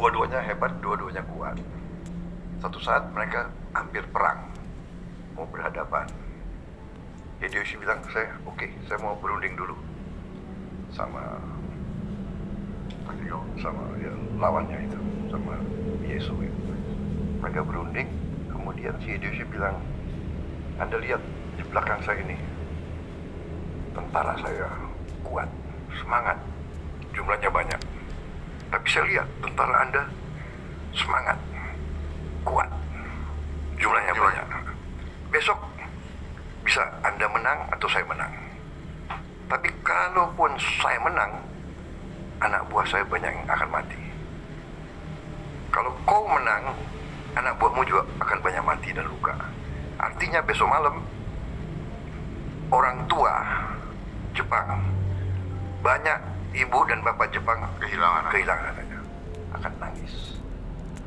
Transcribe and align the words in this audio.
dua-duanya 0.00 0.40
hebat, 0.40 0.72
dua-duanya 0.80 1.20
kuat. 1.28 1.60
Satu 2.64 2.80
saat 2.80 3.04
mereka 3.12 3.52
hampir 3.76 4.00
perang, 4.08 4.48
mau 5.36 5.44
berhadapan. 5.44 6.08
Hideyoshi 7.44 7.76
bilang, 7.76 8.00
saya 8.08 8.32
oke, 8.48 8.64
saya 8.88 8.96
mau 9.04 9.12
berunding 9.20 9.52
dulu 9.60 9.76
sama 10.88 11.36
sama 13.60 13.84
ya, 14.00 14.08
lawannya 14.40 14.88
itu, 14.88 14.96
sama 15.28 15.60
Yesu 16.00 16.32
itu. 16.40 16.72
Mereka 17.44 17.60
berunding, 17.60 18.08
kemudian 18.48 18.96
si 19.04 19.20
Hideyoshi 19.20 19.44
bilang, 19.52 19.76
Anda 20.80 20.96
lihat 20.96 21.20
di 21.60 21.64
belakang 21.68 22.00
saya 22.08 22.24
ini, 22.24 22.40
tentara 23.92 24.32
saya 24.40 24.64
kuat, 25.28 25.52
semangat, 26.00 26.40
jumlahnya 27.12 27.52
banyak. 27.52 27.99
Tapi 28.70 28.86
saya 28.86 29.04
lihat 29.10 29.26
tentara 29.42 29.74
Anda 29.82 30.02
semangat, 30.94 31.38
kuat, 32.46 32.70
jumlahnya 33.78 34.14
banyak. 34.14 34.46
Besok 35.34 35.58
bisa 36.62 36.82
Anda 37.02 37.26
menang 37.26 37.58
atau 37.74 37.88
saya 37.90 38.06
menang. 38.06 38.30
Tapi 39.50 39.68
kalaupun 39.82 40.54
saya 40.78 40.98
menang, 41.02 41.34
anak 42.38 42.62
buah 42.70 42.86
saya 42.86 43.02
banyak 43.06 43.30
yang 43.30 43.48
akan 43.50 43.68
mati. 43.74 43.98
Kalau 45.74 45.90
kau 46.06 46.26
menang, 46.30 46.70
anak 47.34 47.54
buahmu 47.58 47.82
juga 47.86 48.02
akan 48.22 48.38
banyak 48.42 48.62
mati 48.62 48.88
dan 48.94 49.06
luka. 49.06 49.34
Artinya 49.98 50.40
besok 50.42 50.70
malam 50.70 51.02
orang 52.70 53.02
tua 53.10 53.34
Jepang 54.32 54.78
banyak 55.82 56.18
ibu 56.56 56.78
dan 56.88 56.98
bapak 57.04 57.30
Jepang 57.30 57.62
Kehilangan 57.78 58.32
kehilangan 58.32 58.64
anaknya. 58.74 59.00
Akan 59.54 59.72
nangis 59.78 60.39